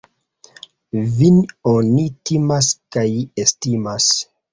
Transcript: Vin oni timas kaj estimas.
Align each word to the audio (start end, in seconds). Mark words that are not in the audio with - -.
Vin 1.19 1.35
oni 1.71 2.05
timas 2.29 2.71
kaj 2.97 3.05
estimas. 3.45 4.09